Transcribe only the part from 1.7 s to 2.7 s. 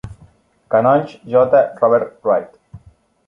Robert Wright.